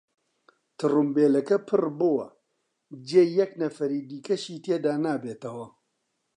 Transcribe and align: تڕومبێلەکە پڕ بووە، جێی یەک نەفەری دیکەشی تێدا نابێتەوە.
تڕومبێلەکە 0.77 1.57
پڕ 1.67 1.83
بووە، 1.99 2.27
جێی 3.07 3.29
یەک 3.39 3.51
نەفەری 3.61 4.05
دیکەشی 4.09 4.61
تێدا 4.65 4.93
نابێتەوە. 5.05 5.67